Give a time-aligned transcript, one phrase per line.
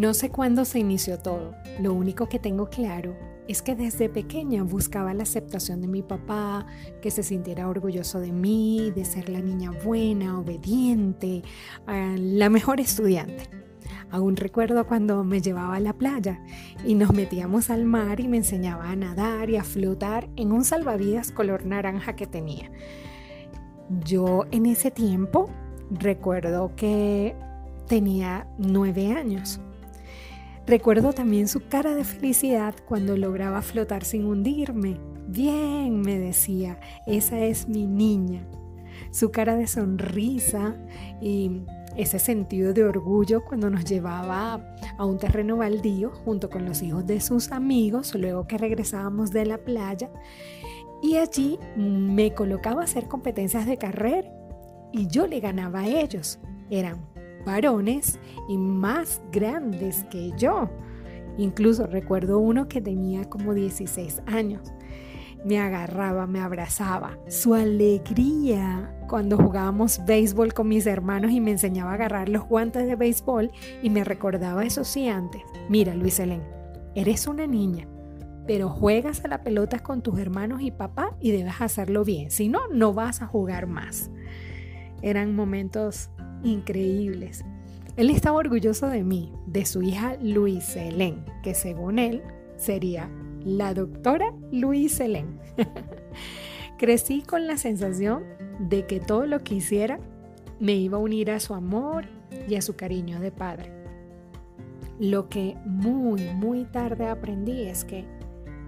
[0.00, 1.54] No sé cuándo se inició todo.
[1.78, 3.14] Lo único que tengo claro
[3.46, 6.64] es que desde pequeña buscaba la aceptación de mi papá,
[7.02, 11.42] que se sintiera orgulloso de mí, de ser la niña buena, obediente,
[11.86, 13.50] la mejor estudiante.
[14.10, 16.40] Aún recuerdo cuando me llevaba a la playa
[16.86, 20.64] y nos metíamos al mar y me enseñaba a nadar y a flotar en un
[20.64, 22.70] salvavidas color naranja que tenía.
[24.06, 25.50] Yo en ese tiempo
[25.90, 27.36] recuerdo que
[27.86, 29.60] tenía nueve años
[30.70, 35.00] Recuerdo también su cara de felicidad cuando lograba flotar sin hundirme.
[35.26, 38.46] Bien, me decía, esa es mi niña.
[39.10, 40.76] Su cara de sonrisa
[41.20, 41.62] y
[41.96, 47.04] ese sentido de orgullo cuando nos llevaba a un terreno baldío junto con los hijos
[47.04, 50.08] de sus amigos luego que regresábamos de la playa
[51.02, 54.30] y allí me colocaba a hacer competencias de carrera
[54.92, 56.38] y yo le ganaba a ellos.
[56.70, 57.10] Eran
[57.44, 58.18] varones
[58.48, 60.70] y más grandes que yo.
[61.38, 64.72] Incluso recuerdo uno que tenía como 16 años.
[65.44, 67.16] Me agarraba, me abrazaba.
[67.28, 72.86] Su alegría cuando jugábamos béisbol con mis hermanos y me enseñaba a agarrar los guantes
[72.86, 73.50] de béisbol
[73.82, 75.42] y me recordaba eso sí antes.
[75.68, 76.42] Mira, Luis Helén,
[76.94, 77.88] eres una niña,
[78.46, 82.30] pero juegas a la pelota con tus hermanos y papá y debes hacerlo bien.
[82.30, 84.10] Si no, no vas a jugar más.
[85.02, 86.10] Eran momentos
[86.42, 87.44] increíbles.
[87.96, 92.22] Él estaba orgulloso de mí, de su hija Luis Helen, que según él
[92.56, 93.10] sería
[93.44, 95.38] la doctora Luis Helen.
[96.78, 98.24] Crecí con la sensación
[98.58, 99.98] de que todo lo que hiciera
[100.60, 102.06] me iba a unir a su amor
[102.48, 103.72] y a su cariño de padre.
[104.98, 108.04] Lo que muy, muy tarde aprendí es que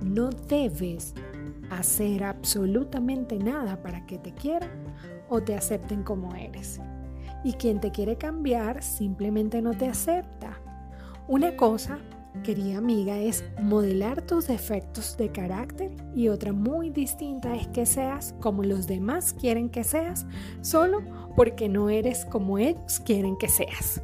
[0.04, 1.14] no debes
[1.70, 4.70] hacer absolutamente nada para que te quieran
[5.28, 6.80] o te acepten como eres
[7.44, 10.60] y quien te quiere cambiar simplemente no te acepta.
[11.28, 11.98] Una cosa,
[12.42, 18.34] querida amiga, es modelar tus defectos de carácter y otra muy distinta es que seas
[18.40, 20.26] como los demás quieren que seas,
[20.60, 21.02] solo
[21.36, 24.02] porque no eres como ellos quieren que seas.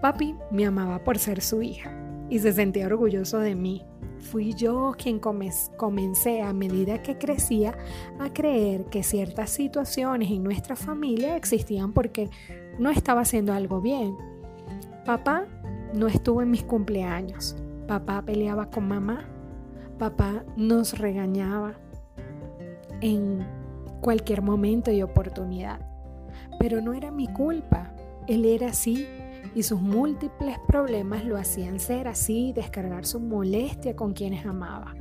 [0.00, 1.99] Papi me amaba por ser su hija
[2.30, 3.84] y se sentía orgulloso de mí
[4.20, 7.76] fui yo quien comencé a medida que crecía
[8.18, 12.30] a creer que ciertas situaciones en nuestra familia existían porque
[12.78, 14.16] no estaba haciendo algo bien.
[15.04, 15.46] Papá
[15.94, 17.56] no estuvo en mis cumpleaños.
[17.88, 19.24] Papá peleaba con mamá.
[19.98, 21.74] Papá nos regañaba
[23.00, 23.46] en
[24.00, 25.80] cualquier momento y oportunidad.
[26.58, 27.94] Pero no era mi culpa.
[28.28, 29.06] Él era así
[29.54, 34.94] y sus múltiples problemas lo hacían ser así y descargar su molestia con quienes amaba.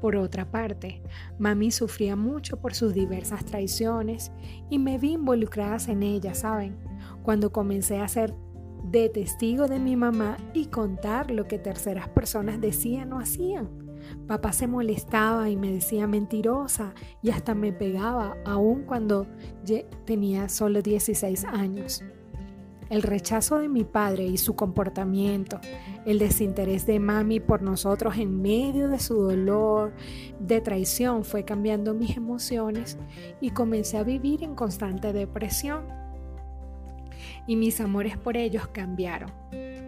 [0.00, 1.00] Por otra parte,
[1.38, 4.32] mami sufría mucho por sus diversas traiciones
[4.68, 6.76] y me vi involucrada en ellas, ¿saben?
[7.22, 8.34] Cuando comencé a ser
[8.82, 13.68] de testigo de mi mamá y contar lo que terceras personas decían o hacían.
[14.26, 19.28] Papá se molestaba y me decía mentirosa y hasta me pegaba, aun cuando
[20.04, 22.02] tenía solo 16 años.
[22.92, 25.58] El rechazo de mi padre y su comportamiento,
[26.04, 29.94] el desinterés de mami por nosotros en medio de su dolor,
[30.38, 32.98] de traición, fue cambiando mis emociones
[33.40, 35.86] y comencé a vivir en constante depresión.
[37.46, 39.32] Y mis amores por ellos cambiaron.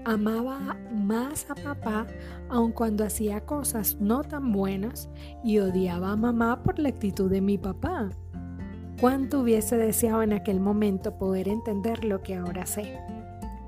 [0.06, 2.06] Amaba más a papá
[2.48, 5.10] aun cuando hacía cosas no tan buenas
[5.44, 8.08] y odiaba a mamá por la actitud de mi papá.
[9.00, 12.98] Cuánto hubiese deseado en aquel momento poder entender lo que ahora sé.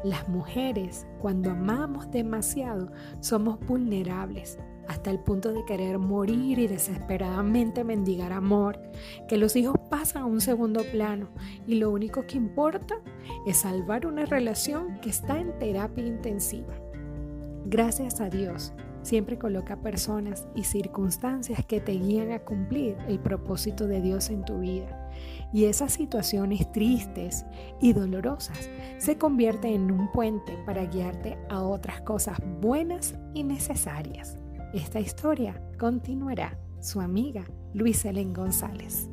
[0.05, 7.83] Las mujeres, cuando amamos demasiado, somos vulnerables hasta el punto de querer morir y desesperadamente
[7.85, 8.81] mendigar amor,
[9.29, 11.29] que los hijos pasan a un segundo plano
[11.67, 12.97] y lo único que importa
[13.47, 16.75] es salvar una relación que está en terapia intensiva.
[17.65, 18.73] Gracias a Dios,
[19.07, 24.45] siempre coloca personas y circunstancias que te guían a cumplir el propósito de Dios en
[24.45, 25.09] tu vida
[25.53, 27.47] y esas situaciones tristes
[27.81, 28.69] y dolorosas
[28.99, 34.37] se convierten en un puente para guiarte a otras cosas buenas y necesarias.
[34.75, 36.59] Esta historia continuará.
[36.81, 39.09] Su amiga Luis Helen González.